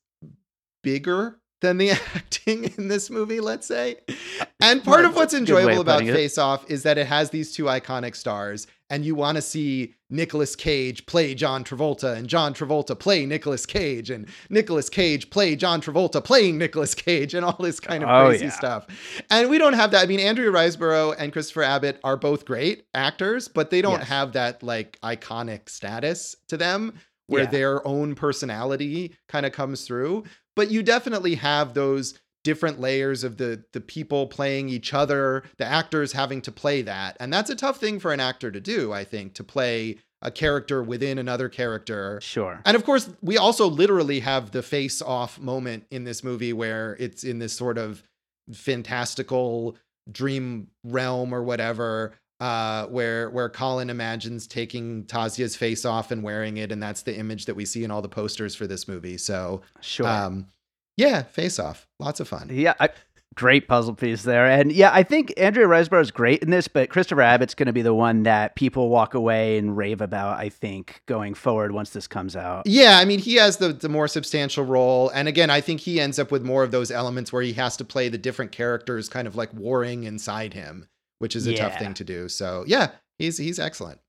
[0.83, 3.97] bigger than the acting in this movie, let's say.
[4.41, 6.03] Uh, and part of what's that's a good way enjoyable of about.
[6.03, 9.95] Face Off is that it has these two iconic stars, and you want to see
[10.09, 15.57] Nicolas Cage play John Travolta, and John Travolta play Nicolas Cage, and Nicolas Cage play
[15.57, 18.51] John Travolta playing Nicolas Cage, and all this kind of Oh, crazy yeah.
[18.53, 18.87] stuff.
[19.31, 20.03] And we don't have that.
[20.05, 24.09] I mean, Andrea Riseborough and Christopher Abbott are both great actors, but they don't Yes.
[24.09, 26.95] have that like iconic status to them
[27.27, 27.51] where Yeah.
[27.51, 30.23] their own personality kind of comes through.
[30.57, 35.65] But you definitely have those different layers of the the people playing each other, the
[35.65, 37.17] actors having to play that.
[37.21, 40.31] And that's a tough thing for an actor to do, I think, to play a
[40.31, 42.21] character within another character.
[42.23, 42.61] Sure.
[42.65, 46.97] And of course, we also literally have the face off moment in this movie where
[46.99, 48.03] it's in this sort of
[48.53, 49.77] fantastical
[50.11, 52.15] dream realm or whatever.
[52.39, 57.17] Uh, where where Colin imagines taking Tasya's face off and wearing it, and that's the
[57.17, 59.17] image that we see in all the posters for this movie.
[59.17, 60.07] So, Sure.
[60.07, 60.49] um,
[60.99, 62.51] yeah, face off, lots of fun.
[62.53, 62.91] Yeah, I,
[63.37, 64.47] great puzzle piece there.
[64.47, 67.73] And yeah, I think Andrea Riseborough is great in this, but Christopher Abbott's going to
[67.73, 71.91] be the one that people walk away and rave about, I think, going forward once
[71.91, 72.67] this comes out.
[72.67, 75.11] Yeah, I mean, he has the, the more substantial role.
[75.11, 77.77] And again, I think he ends up with more of those elements where he has
[77.79, 81.79] to play the different characters kind of like warring inside him, which is a tough
[81.79, 82.29] thing to do.
[82.29, 84.01] So yeah, he's he's excellent.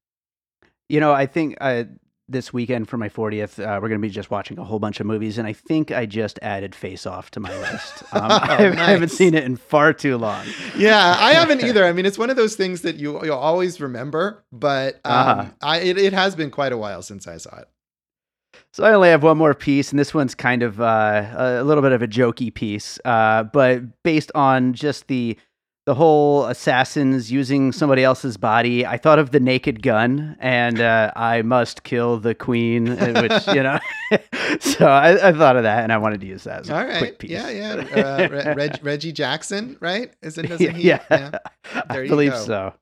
[0.89, 1.83] You know, I think uh,
[2.29, 4.99] this weekend for my 40th, uh, we're going to be just watching a whole bunch
[5.01, 8.03] of movies, and I think I just added Face Off to my list.
[8.13, 9.13] Um, I, I haven't nice.
[9.13, 10.45] seen it in far too long.
[10.77, 11.83] Yeah, I haven't either.
[11.85, 15.49] I mean, it's one of those things that you you'll always remember, but um, Uh-huh.
[15.61, 17.67] I it, it has been quite a while since I saw it.
[18.73, 21.81] So I only have one more piece, and this one's kind of uh, a little
[21.81, 25.37] bit of a jokey piece, uh, but based on just the
[25.87, 31.13] the whole assassins using somebody else's body, I thought of the Naked Gun and uh,
[31.15, 33.79] I must kill the queen, uh, which you know.
[34.59, 36.63] so I, I, thought of that, and I wanted to use that.
[36.63, 37.31] As All right, quick piece.
[37.31, 38.27] yeah, yeah.
[38.29, 40.13] Uh, Reg, Reggie Jackson, right?
[40.21, 40.89] Isn't doesn't he?
[40.89, 41.39] Yeah, yeah.
[41.89, 42.37] I believe go.
[42.37, 42.73] so.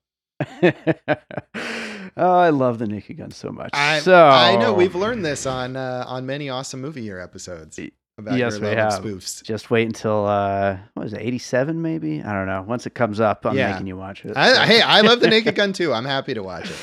[2.18, 3.70] oh, I love the Naked Gun so much.
[3.74, 7.80] I, so I know we've learned this on uh, on many awesome movie year episodes
[8.18, 8.94] about yes, we have.
[8.94, 9.44] spoofs.
[9.44, 12.22] Just wait until uh, what was it, eighty seven maybe?
[12.22, 12.62] I don't know.
[12.62, 13.72] Once it comes up, I'm yeah.
[13.72, 14.36] making you watch it.
[14.36, 15.94] I, hey, I love the Naked Gun too.
[15.94, 16.78] I'm happy to watch it.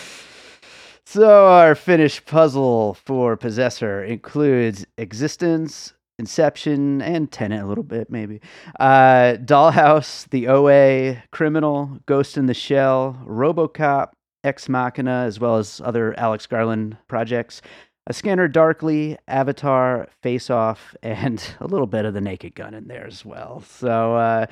[1.05, 8.41] So our finished puzzle for Possessor includes Existenz, Inception, and Tenet a little bit maybe.
[8.79, 14.13] Uh, Dollhouse, The OA, Criminal, Ghost in the Shell, RoboCop,
[14.45, 17.63] Ex Machina, as well as other Alex Garland projects.
[18.09, 22.89] A Scanner Darkly, Avatar, Face Off, and a little bit of the Naked Gun in
[22.89, 23.63] there as well.
[23.67, 24.47] So, uh,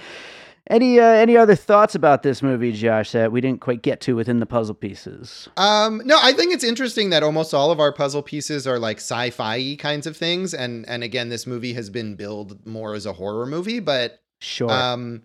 [0.69, 4.15] any uh, any other thoughts about this movie, Josh, that we didn't quite get to
[4.15, 5.49] within the puzzle pieces?
[5.57, 8.99] Um, no, I think it's interesting that almost all of our puzzle pieces are like
[8.99, 13.15] sci-fi kinds of things, and and again, this movie has been billed more as a
[13.15, 14.71] horror movie, but sure.
[14.71, 15.23] Um,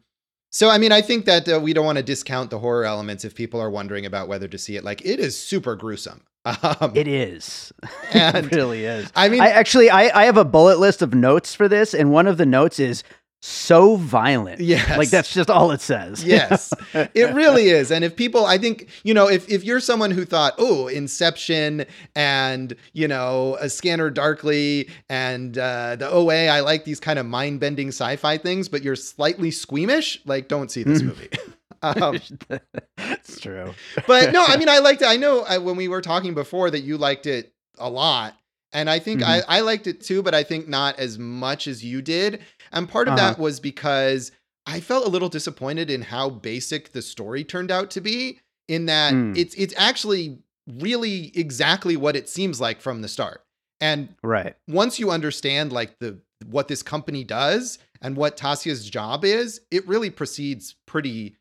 [0.49, 3.23] so I mean, I think that uh, we don't want to discount the horror elements
[3.23, 4.83] if people are wondering about whether to see it.
[4.83, 6.23] Like, it is super gruesome.
[6.45, 7.73] Um, it is.
[8.13, 9.11] it really is.
[9.15, 12.11] I mean, I actually I, I have a bullet list of notes for this, and
[12.11, 13.03] one of the notes is
[13.45, 14.59] so violent.
[14.59, 14.97] Yes.
[14.97, 16.23] Like that's just all it says.
[16.23, 16.73] Yes.
[16.93, 17.91] it really is.
[17.91, 21.85] And if people I think, you know, if if you're someone who thought, "Oh, Inception
[22.15, 27.25] and, you know, a Scanner Darkly and uh the OA, I like these kind of
[27.25, 31.29] mind-bending sci-fi things, but you're slightly squeamish, like don't see this movie."
[31.81, 32.19] Um,
[32.97, 33.73] That's true.
[34.07, 35.07] but no, I mean, I liked it.
[35.07, 38.35] I know I, when we were talking before that you liked it a lot.
[38.73, 39.49] And I think mm-hmm.
[39.49, 42.41] I, I liked it too, but I think not as much as you did.
[42.71, 43.31] And part of uh-huh.
[43.31, 44.31] that was because
[44.65, 48.87] I felt a little disappointed in how basic the story turned out to be, in
[48.87, 49.37] that mm.
[49.37, 53.43] it's it's actually really exactly what it seems like from the start.
[53.79, 54.55] And right.
[54.67, 59.87] once you understand like the what this company does and what Tasya's job is, it
[59.87, 61.37] really proceeds pretty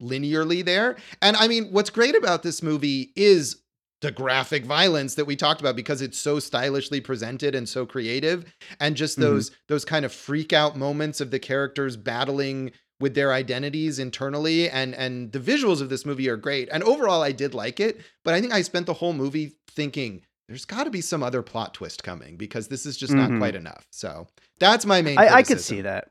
[0.00, 0.96] linearly there.
[1.22, 3.62] And I mean, what's great about this movie is
[4.00, 8.44] the graphic violence that we talked about because it's so stylishly presented and so creative
[8.78, 9.28] and just mm-hmm.
[9.28, 9.56] those mm-hmm.
[9.68, 14.94] those kind of freak out moments of the characters battling with their identities internally and
[14.94, 18.34] and the visuals of this movie are great and overall I did like it but
[18.34, 21.74] I think I spent the whole movie thinking there's got to be some other plot
[21.74, 23.32] twist coming because this is just mm-hmm.
[23.32, 24.26] not quite enough so
[24.58, 26.08] that's my main I, I could see that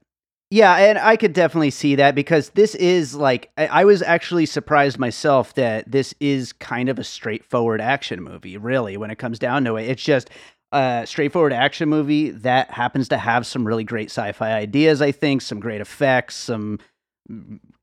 [0.51, 4.47] yeah, and I could definitely see that because this is like I, I was actually
[4.47, 9.37] surprised myself that this is kind of a straightforward action movie, really, when it comes
[9.37, 9.83] down to it.
[9.87, 10.31] It's just
[10.71, 15.43] a straightforward action movie that happens to have some really great sci-fi ideas, I think,
[15.43, 16.79] some great effects, some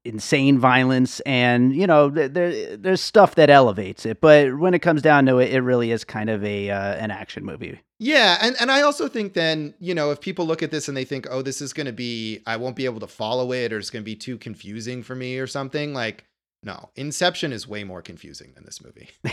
[0.05, 5.03] insane violence and you know there there's stuff that elevates it but when it comes
[5.03, 8.57] down to it it really is kind of a uh, an action movie yeah and
[8.61, 11.27] and I also think then you know if people look at this and they think
[11.31, 13.91] oh this is going to be I won't be able to follow it or it's
[13.91, 16.25] going to be too confusing for me or something like
[16.63, 19.11] no Inception is way more confusing than this movie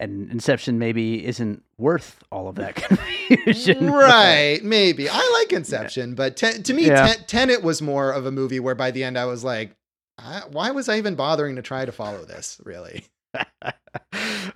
[0.00, 3.90] and Inception maybe isn't worth all of that confusion.
[3.90, 5.08] Right, maybe.
[5.08, 6.14] I like Inception, yeah.
[6.14, 7.06] but ten, to me, yeah.
[7.06, 9.74] ten, Tenet was more of a movie where by the end I was like,
[10.18, 13.04] I, why was I even bothering to try to follow this, really?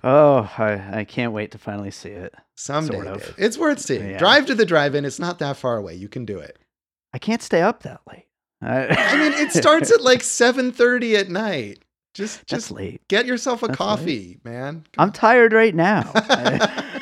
[0.03, 2.33] oh, I, I can't wait to finally see it.
[2.55, 2.93] Someday.
[2.95, 3.35] Sort of.
[3.37, 4.09] It's worth seeing.
[4.09, 4.17] Yeah.
[4.17, 5.05] Drive to the drive in.
[5.05, 5.95] It's not that far away.
[5.95, 6.59] You can do it.
[7.13, 8.25] I can't stay up that late.
[8.61, 11.79] I mean, it starts at like 7:30 at night.
[12.13, 13.01] Just just late.
[13.07, 14.45] Get yourself a That's coffee, late.
[14.45, 14.73] man.
[14.93, 15.13] Come I'm on.
[15.13, 16.11] tired right now.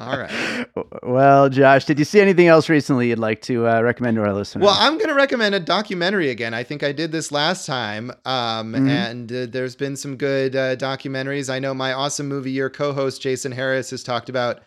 [0.00, 0.66] All right.
[1.02, 4.32] Well, Josh, did you see anything else recently you'd like to uh, recommend to our
[4.32, 4.64] listeners?
[4.64, 6.54] Well, I'm going to recommend a documentary again.
[6.54, 8.88] I think I did this last time, um, mm-hmm.
[8.88, 11.52] and uh, there's been some good uh, documentaries.
[11.52, 14.62] I know my awesome movie year co-host Jason Harris has talked about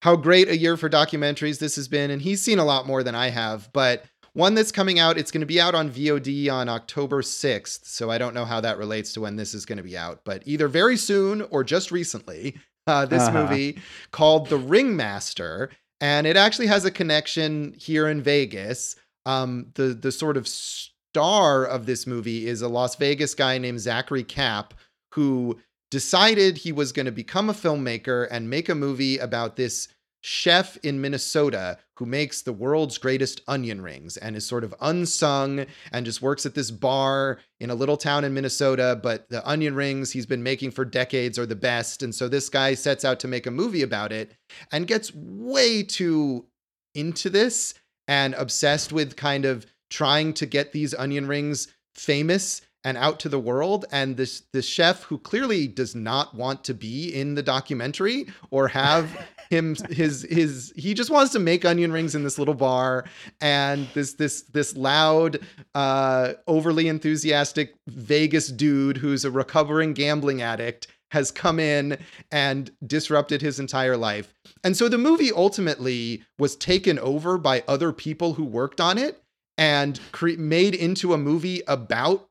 [0.00, 3.02] how great a year for documentaries this has been, and he's seen a lot more
[3.02, 6.50] than I have, but one that's coming out, it's going to be out on VOD
[6.50, 7.86] on October 6th.
[7.86, 10.22] So I don't know how that relates to when this is going to be out,
[10.24, 12.56] but either very soon or just recently,
[12.86, 13.42] uh, this uh-huh.
[13.42, 13.80] movie
[14.10, 15.70] called The Ringmaster.
[16.00, 18.96] And it actually has a connection here in Vegas.
[19.24, 23.80] Um, the, the sort of star of this movie is a Las Vegas guy named
[23.80, 24.74] Zachary Kapp,
[25.14, 25.60] who
[25.90, 29.88] decided he was going to become a filmmaker and make a movie about this
[30.22, 35.66] chef in Minnesota who makes the world's greatest onion rings and is sort of unsung
[35.92, 38.98] and just works at this bar in a little town in Minnesota.
[39.00, 42.02] But the onion rings he's been making for decades are the best.
[42.02, 44.32] And so this guy sets out to make a movie about it
[44.70, 46.46] and gets way too
[46.94, 47.74] into this
[48.08, 53.28] and obsessed with kind of trying to get these onion rings famous and out to
[53.28, 57.42] the world and this this chef who clearly does not want to be in the
[57.42, 59.08] documentary or have
[59.52, 63.04] him his his he just wants to make onion rings in this little bar
[63.40, 65.38] and this this this loud
[65.74, 71.98] uh overly enthusiastic Vegas dude who's a recovering gambling addict has come in
[72.30, 74.32] and disrupted his entire life.
[74.64, 79.22] And so the movie ultimately was taken over by other people who worked on it
[79.58, 82.30] and cre- made into a movie about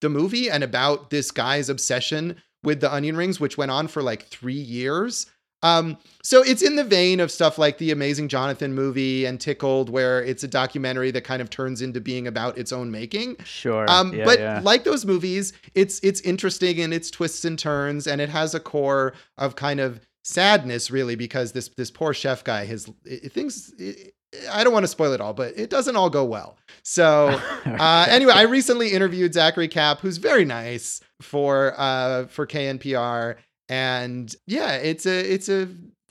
[0.00, 4.00] the movie and about this guy's obsession with the onion rings, which went on for
[4.00, 5.26] like three years.
[5.62, 9.90] Um, so it's in the vein of stuff like the Amazing Jonathan movie and Tickled,
[9.90, 13.36] where it's a documentary that kind of turns into being about its own making.
[13.44, 13.90] Sure.
[13.90, 14.60] Um, yeah, but yeah.
[14.62, 18.60] like those movies, it's it's interesting in its twists and turns, and it has a
[18.60, 23.72] core of kind of sadness, really, because this this poor chef guy, his it, things.
[23.78, 24.14] It,
[24.52, 26.56] I don't want to spoil it all, but it doesn't all go well.
[26.84, 27.28] So
[27.66, 33.36] uh, anyway, I recently interviewed Zachary Kapp, who's very nice for uh, for KNPR,
[33.70, 35.68] and yeah, it's a it's a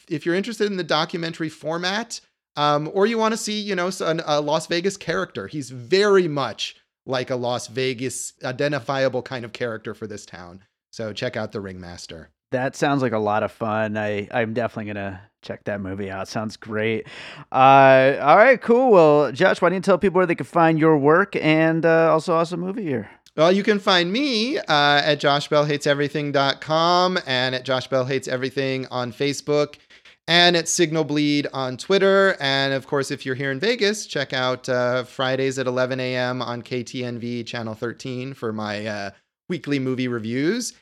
[0.07, 2.21] if you're interested in the documentary format,
[2.55, 6.27] um, or you want to see you know a, a Las Vegas character, he's very
[6.27, 10.63] much like a Las Vegas identifiable kind of character for this town.
[10.91, 12.29] So check out the Ringmaster.
[12.51, 13.97] That sounds like a lot of fun.
[13.97, 16.29] I I'm definitely gonna check that movie out.
[16.29, 17.07] Sounds great.
[17.51, 18.89] Uh, all right, cool.
[18.89, 22.13] Well, Josh, why don't you tell people where they can find your work and uh,
[22.13, 23.09] also awesome movie here?
[23.39, 29.13] Well, you can find me uh, at joshbellhateseverything.com and at Josh Bell Hates Everything on
[29.13, 29.75] Facebook
[30.27, 32.35] and at Signal Bleed on Twitter.
[32.41, 36.41] And of course, if you're here in Vegas, check out uh, Fridays at 11 a.m.
[36.41, 39.11] on KTNV Channel 13 for my uh,
[39.47, 40.73] weekly movie reviews.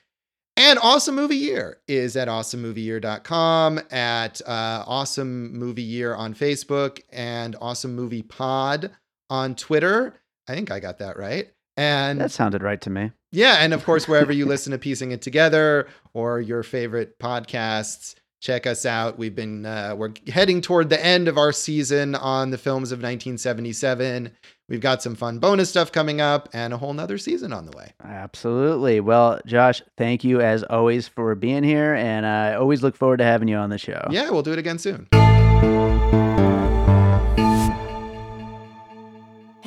[0.56, 7.56] And Awesome Movie Year is at awesomemovieyear.com, at uh, Awesome Movie Year on Facebook, and
[7.62, 8.90] Awesome Movie Pod
[9.30, 10.16] on Twitter.
[10.48, 11.52] I think I got that right.
[11.78, 13.12] And That sounded right to me.
[13.32, 18.16] yeah, and of course, wherever you listen to Piecing It Together or your favorite podcasts,
[18.42, 19.18] check us out.
[19.20, 22.98] We've been uh, we're heading toward the end of our season on the films of
[23.00, 24.32] 1977.
[24.70, 27.78] We've got some fun bonus stuff coming up and a whole nother season on the
[27.78, 27.94] way.
[28.04, 29.00] Absolutely.
[29.00, 33.24] Well, Josh, thank you as always for being here, and I always look forward to
[33.24, 34.06] having you on the show.
[34.10, 35.08] Yeah, we'll do it again soon.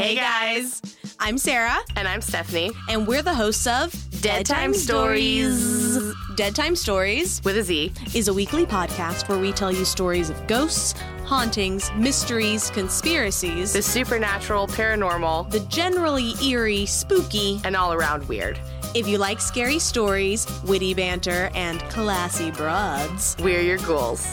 [0.00, 0.80] Hey guys,
[1.18, 3.92] I'm Sarah, and I'm Stephanie and we're the hosts of
[4.22, 6.14] Dead Time Stories.
[6.36, 7.92] Dead Time Stories with a Z.
[8.14, 13.82] is a weekly podcast where we tell you stories of ghosts, hauntings, mysteries, conspiracies, The
[13.82, 17.60] supernatural, paranormal, the generally eerie, spooky.
[17.64, 18.58] and all around weird.
[18.94, 24.26] If you like scary stories, witty banter, and classy broads, We're your ghouls.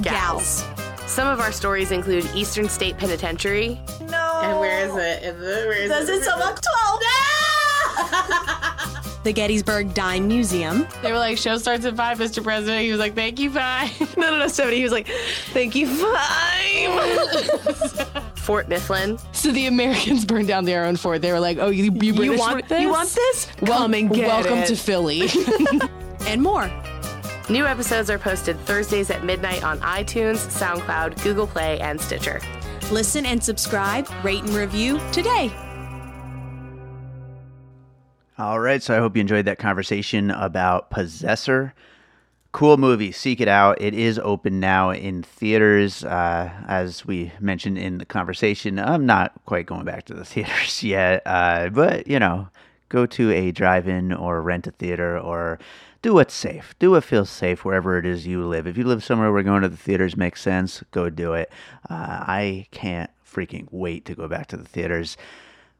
[0.00, 0.64] gals.
[1.06, 3.80] Some of our stories include Eastern State Penitentiary.
[4.08, 4.40] No.
[4.42, 5.22] And where is it?
[5.22, 7.00] Is it- Where is Does it sum up 12?
[9.24, 12.42] the Gettysburg Dime Museum, They were like, show starts at five, Mr.
[12.42, 12.82] President.
[12.82, 13.90] He was like, thank you, five.
[14.16, 14.76] no, no, no, 70.
[14.76, 15.06] He was like,
[15.52, 16.88] thank you, five.
[18.38, 19.18] Fort Mifflin.
[19.32, 21.22] So the Americans burned down their own fort.
[21.22, 22.82] They were like, "Oh, you, you, British want this?
[22.82, 23.46] You want this?
[23.60, 24.66] Wel- Come and get welcome it.
[24.66, 25.28] to Philly."
[26.26, 26.68] and more.
[27.50, 32.40] New episodes are posted Thursdays at midnight on iTunes, SoundCloud, Google Play, and Stitcher.
[32.92, 35.52] Listen and subscribe, rate and review today.
[38.38, 41.74] All right, so I hope you enjoyed that conversation about Possessor.
[42.52, 43.10] Cool movie.
[43.10, 43.80] Seek it out.
[43.80, 46.04] It is open now in theaters.
[46.04, 50.82] Uh, as we mentioned in the conversation, I'm not quite going back to the theaters
[50.84, 52.48] yet, uh, but you know,
[52.88, 55.58] go to a drive-in or rent a theater or
[56.02, 56.74] do what's safe.
[56.80, 58.66] Do what feels safe wherever it is you live.
[58.66, 61.50] If you live somewhere where going to the theaters makes sense, go do it.
[61.88, 61.94] Uh,
[62.26, 65.16] I can't freaking wait to go back to the theaters.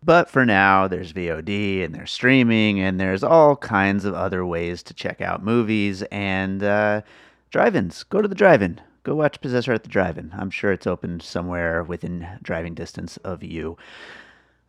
[0.04, 4.82] But for now, there's VOD and there's streaming and there's all kinds of other ways
[4.84, 7.02] to check out movies and uh,
[7.50, 8.04] drive-ins.
[8.04, 8.80] Go to the drive-in.
[9.04, 10.32] Go watch Possessor at the drive-in.
[10.36, 13.76] I'm sure it's open somewhere within driving distance of you.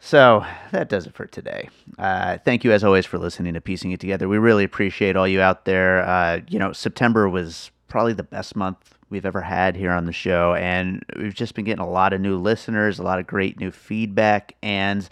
[0.05, 1.69] So that does it for today.
[1.97, 4.27] Uh, thank you, as always, for listening to Piecing It Together.
[4.27, 6.03] We really appreciate all you out there.
[6.03, 10.11] Uh, you know, September was probably the best month we've ever had here on the
[10.11, 13.57] show, and we've just been getting a lot of new listeners, a lot of great
[13.61, 15.07] new feedback, and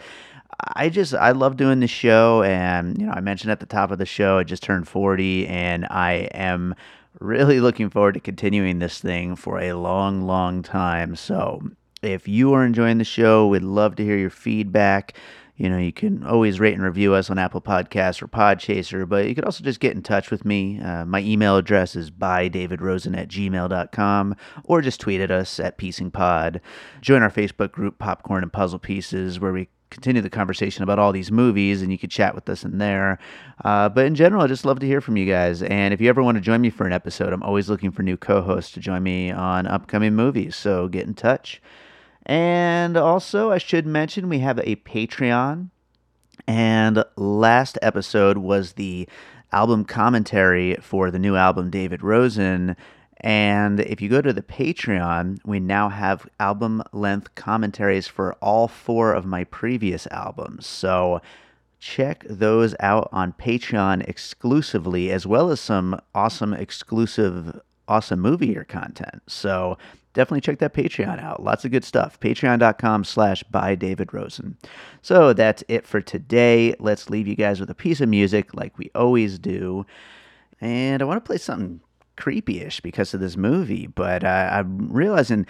[0.75, 3.91] I just I love doing the show, and you know, I mentioned at the top
[3.91, 6.75] of the show, I just turned forty, and I am
[7.21, 11.15] really looking forward to continuing this thing for a long, long time.
[11.15, 11.61] So
[12.01, 15.13] if you are enjoying the show, we'd love to hear your feedback.
[15.55, 19.27] You know, you can always rate and review us on Apple Podcasts or Podchaser, but
[19.27, 20.79] you could also just get in touch with me.
[20.79, 26.61] Uh, my email address is bydavidrosen at gmail.com or just tweet at us at piecingpod.
[27.01, 31.11] Join our Facebook group, Popcorn and Puzzle Pieces, where we continue the conversation about all
[31.11, 33.19] these movies, and you could chat with us in there.
[33.63, 35.61] Uh, but in general, I just love to hear from you guys.
[35.61, 38.01] And if you ever want to join me for an episode, I'm always looking for
[38.01, 40.55] new co-hosts to join me on upcoming movies.
[40.55, 41.61] So get in touch.
[42.25, 45.69] And also, I should mention we have a Patreon.
[46.47, 49.07] And last episode was the
[49.51, 52.75] album commentary for the new album David Rosen.
[53.17, 58.67] And if you go to the Patreon, we now have album length commentaries for all
[58.67, 60.65] four of my previous albums.
[60.65, 61.21] So
[61.79, 68.63] check those out on Patreon exclusively, as well as some awesome exclusive, awesome movie year
[68.63, 69.21] content.
[69.27, 69.77] So
[70.13, 71.43] definitely check that Patreon out.
[71.43, 72.19] Lots of good stuff.
[72.19, 74.57] Patreon.com slash by David Rosen.
[75.01, 76.75] So that's it for today.
[76.79, 79.85] Let's leave you guys with a piece of music like we always do.
[80.59, 81.81] And I want to play something
[82.17, 85.47] creepy-ish because of this movie, but I'm realizing.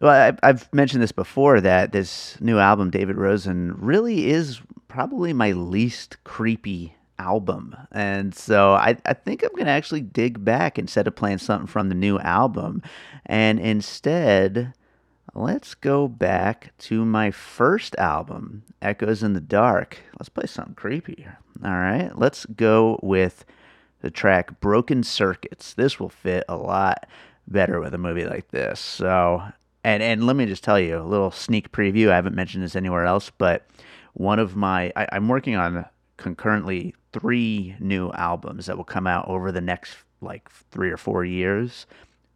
[0.00, 5.52] Well, I've mentioned this before that this new album, David Rosen, really is probably my
[5.52, 7.76] least creepy album.
[7.92, 11.66] And so I, I think I'm going to actually dig back instead of playing something
[11.66, 12.82] from the new album.
[13.26, 14.72] And instead,
[15.34, 19.98] let's go back to my first album, Echoes in the Dark.
[20.18, 21.26] Let's play something creepy.
[21.62, 23.44] All right, let's go with
[24.00, 25.74] the track Broken Circuits.
[25.74, 27.06] This will fit a lot
[27.46, 28.80] better with a movie like this.
[28.80, 29.42] So,
[29.84, 32.10] and and let me just tell you a little sneak preview.
[32.10, 33.66] I haven't mentioned this anywhere else, but
[34.14, 35.84] one of my I, I'm working on
[36.20, 41.24] concurrently three new albums that will come out over the next like three or four
[41.24, 41.86] years.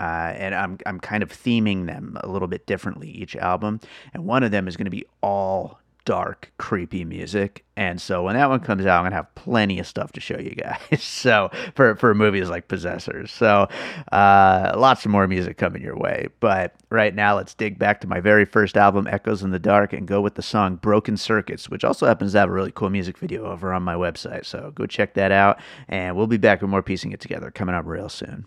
[0.00, 3.78] Uh, and I'm I'm kind of theming them a little bit differently each album,
[4.12, 7.64] and one of them is going to be all dark, creepy music.
[7.76, 10.38] And so when that one comes out, I'm gonna have plenty of stuff to show
[10.38, 10.78] you guys.
[11.02, 13.68] so for for movies like Possessors, so
[14.12, 16.28] uh, lots of more music coming your way.
[16.40, 19.92] But right now, let's dig back to my very first album, Echoes in the Dark,
[19.92, 22.90] and go with the song "Broken Circuits," which also happens to have a really cool
[22.90, 24.46] music video over on my website.
[24.46, 27.74] So go check that out, and we'll be back with more piecing it together coming
[27.74, 28.46] up real soon.